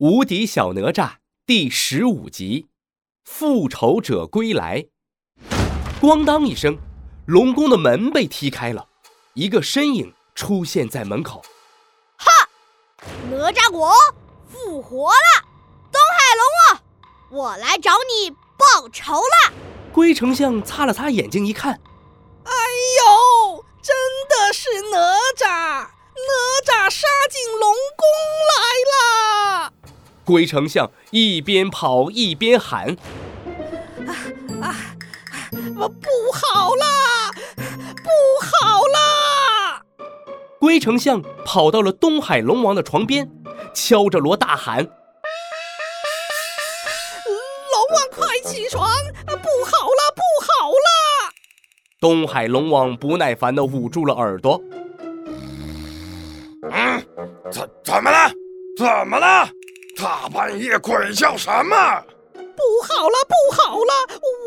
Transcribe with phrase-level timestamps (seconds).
[0.00, 2.68] 无敌小哪吒第十五集：
[3.22, 4.86] 复仇者归来。
[6.00, 6.78] 咣当一声，
[7.26, 8.88] 龙宫的门被踢开了，
[9.34, 11.42] 一个身影出现在门口。
[12.16, 12.48] 哈！
[13.30, 13.92] 哪吒国
[14.48, 15.44] 复活了！
[15.92, 16.80] 东海龙
[17.28, 19.52] 王，我来找你报仇了！
[19.92, 21.78] 龟丞相擦了擦眼睛，一看，
[22.44, 22.52] 哎
[23.04, 23.94] 呦，真
[24.30, 25.90] 的是哪吒！
[26.20, 26.32] 哪
[26.64, 28.06] 吒杀进龙宫
[28.48, 29.39] 来了！
[30.30, 32.96] 龟丞相一边跑一边喊
[34.06, 34.14] ：“啊
[34.62, 34.76] 啊，
[35.76, 38.08] 我不好啦，不
[38.46, 39.82] 好啦！”
[40.60, 43.28] 龟丞相跑到了东海龙王的床边，
[43.74, 44.84] 敲着锣大喊
[47.26, 48.88] ：“龙王快起床！
[49.26, 51.32] 不好了，不好了！”
[52.00, 54.62] 东海龙王不耐烦地捂住了耳朵。
[56.70, 57.04] 嗯，
[57.50, 58.32] 怎怎么了？
[58.76, 59.50] 怎么了？
[60.02, 61.76] 大半夜鬼叫什么？
[62.34, 63.92] 不好了，不好了，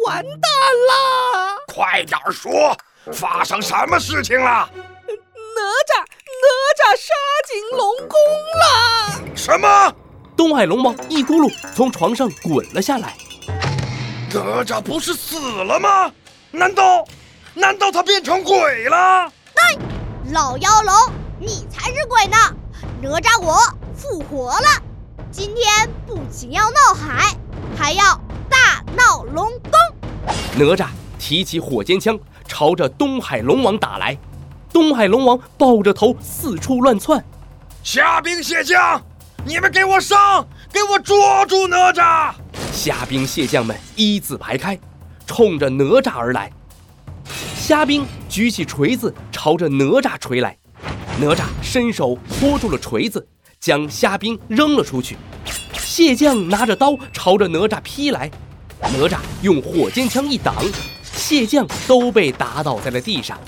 [0.06, 0.52] 完蛋
[0.90, 1.58] 了！
[1.68, 2.76] 快点说，
[3.12, 4.68] 发生什么事情了？
[4.76, 6.00] 哪吒，
[6.42, 7.14] 哪吒杀
[7.48, 8.18] 进龙宫
[8.60, 9.36] 了！
[9.36, 9.94] 什么？
[10.36, 13.16] 东海龙王一咕噜从床上滚了下来。
[14.34, 16.12] 哪吒不是死了吗？
[16.50, 17.06] 难道，
[17.54, 19.32] 难道他变成鬼了？
[19.54, 19.78] 对，
[20.34, 20.96] 老妖龙，
[21.40, 22.38] 你才是鬼呢！
[23.02, 23.60] 哪吒我
[23.96, 24.83] 复活了。
[26.14, 27.36] 不仅要闹海，
[27.76, 28.04] 还要
[28.48, 29.72] 大闹龙宫。
[30.56, 30.86] 哪吒
[31.18, 34.16] 提起火尖枪，朝着东海龙王打来。
[34.72, 37.26] 东海龙王抱着头四处乱窜。
[37.82, 39.02] 虾兵蟹将，
[39.44, 42.32] 你们给我上，给我捉住哪吒！
[42.72, 44.80] 虾兵蟹将们一字排开，
[45.26, 46.52] 冲着哪吒而来。
[47.56, 50.56] 虾兵举起锤子朝着哪吒锤来，
[51.20, 53.28] 哪吒伸手托住了锤子。
[53.60, 55.16] 将虾兵扔了出去，
[55.96, 58.28] 蟹将拿着刀朝着哪吒劈来，
[58.82, 60.56] 哪吒用火尖枪一挡，
[61.04, 63.40] 蟹将都被打倒在了地上。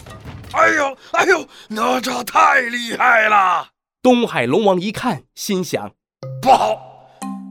[0.51, 3.69] 哎呦哎呦，哪吒太厉害了！
[4.03, 5.91] 东海龙王一看，心想：
[6.39, 6.79] 不好，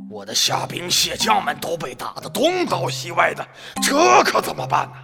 [0.09, 3.45] 我的虾兵蟹将们都被打得东倒西歪的，
[3.83, 4.95] 这可怎么办呢？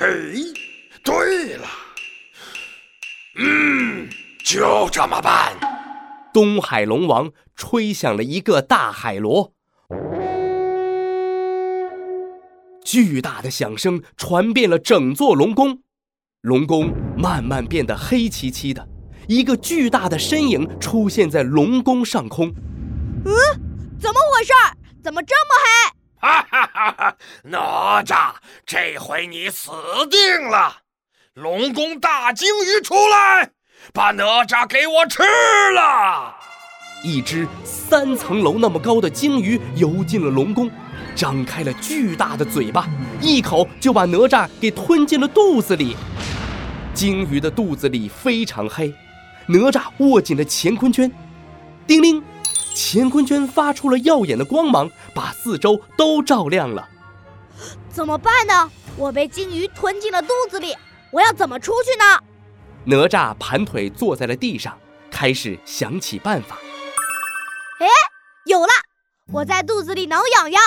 [0.00, 0.06] 哎，
[1.02, 1.66] 对了，
[3.38, 4.10] 嗯，
[4.44, 5.54] 就这么办。
[6.34, 9.52] 东海龙王吹响了一个大海螺，
[12.84, 15.78] 巨大的响声传遍了整座龙宫，
[16.40, 18.88] 龙宫慢慢变得黑漆漆的，
[19.28, 22.48] 一个巨大的身影出现在龙宫上空。
[23.24, 23.32] 嗯，
[24.00, 24.52] 怎么回事？
[25.04, 26.26] 怎么这么黑？
[26.26, 27.16] 哈哈哈哈！
[27.44, 28.34] 哪吒，
[28.66, 29.70] 这回你死
[30.10, 30.78] 定了！
[31.34, 33.52] 龙宫大鲸鱼出来！
[33.92, 35.22] 把哪吒给我吃
[35.74, 36.34] 了！
[37.02, 40.70] 一只三层楼那么高的鲸鱼游进了龙宫，
[41.14, 42.88] 张开了巨大的嘴巴，
[43.20, 45.96] 一口就把哪吒给吞进了肚子里。
[46.94, 48.94] 鲸鱼的肚子里非常黑，
[49.46, 51.10] 哪吒握紧了乾坤圈，
[51.86, 52.22] 叮铃，
[52.74, 56.88] 乾坤圈发出了耀眼的光芒，把四周都照亮了。
[57.90, 58.70] 怎么办呢？
[58.96, 60.74] 我被鲸鱼吞进了肚子里，
[61.10, 62.18] 我要怎么出去呢？
[62.84, 64.78] 哪吒盘腿坐在了地上，
[65.10, 66.56] 开始想起办法。
[67.80, 67.86] 哎，
[68.46, 68.68] 有了！
[69.32, 70.60] 我在肚子里挠痒痒，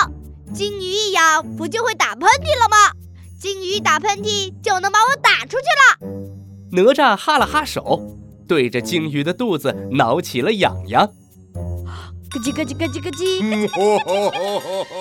[0.52, 2.92] 鲸鱼一咬不就会打喷嚏了吗？
[3.40, 6.08] 鲸鱼打喷嚏就能把我打出去了。
[6.72, 8.16] 哪吒哈了哈手，
[8.48, 11.06] 对着鲸鱼的肚子挠起了痒痒。
[12.30, 14.94] 咯叽咯叽咯叽咯叽，嗯，哈哈哈哈哈，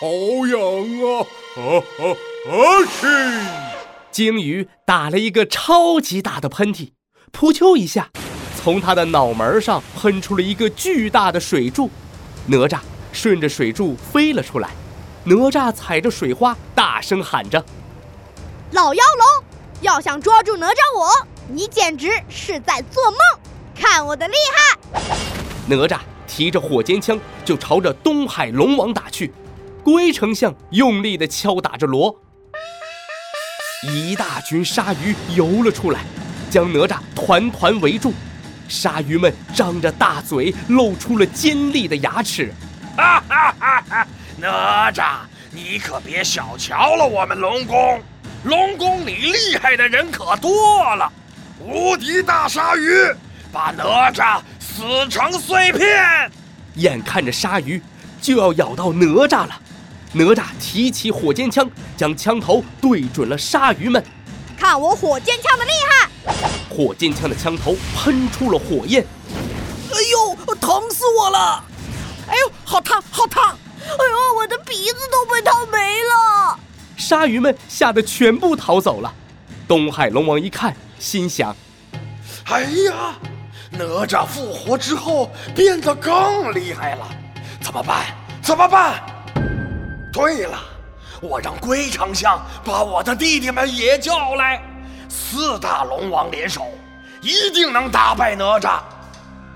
[0.00, 0.08] 好
[0.48, 0.58] 痒
[1.04, 1.26] 啊！
[1.54, 1.60] 啊
[1.98, 2.02] 啊
[2.48, 2.52] 啊！
[2.98, 3.06] 去！
[4.12, 6.90] 鲸鱼打了一个超级大的喷嚏，
[7.32, 8.10] 扑啾一下，
[8.54, 11.90] 从它的脑门上喷出了一个巨大的水柱，
[12.46, 12.78] 哪吒
[13.10, 14.68] 顺着水柱飞了出来。
[15.24, 17.64] 哪吒踩着水花，大声喊着
[18.72, 19.44] ：“老妖龙，
[19.80, 21.08] 要想抓住哪吒我，
[21.48, 23.18] 你简直是在做梦！
[23.74, 25.00] 看我的厉害！”
[25.66, 29.32] 哪吒提着火尖枪就朝着东海龙王打去，
[29.82, 32.14] 龟丞相用力地敲打着锣。
[33.84, 36.02] 一大群鲨鱼游了出来，
[36.48, 38.14] 将哪吒团团围住。
[38.68, 42.54] 鲨鱼们张着大嘴，露出了尖利的牙齿。
[42.96, 44.06] 哈哈哈哈！
[44.36, 45.14] 哪吒，
[45.50, 48.00] 你可别小瞧了我们龙宫，
[48.44, 51.12] 龙宫里厉害的人可多了。
[51.58, 53.12] 无敌大鲨鱼，
[53.50, 56.30] 把哪吒撕成碎片！
[56.76, 57.82] 眼看着鲨鱼
[58.20, 59.60] 就要咬到哪吒了。
[60.12, 64.04] 哪吒提起火尖枪，将枪头对准了鲨鱼们。
[64.58, 66.10] 看我火尖枪的厉害！
[66.68, 69.04] 火尖枪的枪头喷出了火焰。
[69.90, 71.64] 哎呦，疼死我了！
[72.28, 73.56] 哎呦，好烫，好烫！
[73.80, 76.58] 哎呦，我的鼻子都被烫没了！
[76.96, 79.12] 鲨鱼们吓得全部逃走了。
[79.66, 81.56] 东海龙王一看，心想：
[82.44, 83.18] 哎呀，
[83.70, 87.08] 哪吒复活之后变得更厉害了，
[87.60, 88.14] 怎么办？
[88.40, 89.02] 怎么办？
[90.12, 90.58] 对了，
[91.22, 94.62] 我让龟丞相把我的弟弟们也叫来，
[95.08, 96.66] 四大龙王联手，
[97.22, 98.80] 一定能打败哪吒。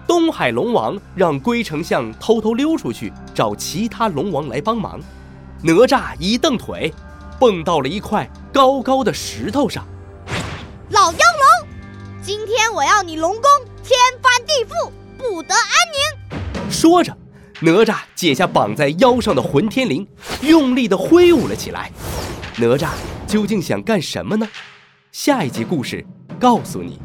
[0.06, 4.98] 东海龙王让龟丞相偷偷溜出去找其他龙王来帮忙。
[5.62, 6.90] 哪吒一蹬腿，
[7.38, 9.86] 蹦到了一块高高的石头上。
[10.88, 11.68] 老妖龙，
[12.22, 13.42] 今天我要你龙宫
[13.82, 15.60] 天翻地覆，不得安
[15.92, 16.70] 宁！
[16.70, 17.14] 说着，
[17.60, 20.06] 哪吒解下绑在腰上的混天绫，
[20.42, 21.90] 用力的挥舞了起来。
[22.58, 22.90] 哪吒
[23.26, 24.46] 究竟想干什么呢？
[25.12, 26.04] 下一集故事
[26.38, 27.00] 告诉你。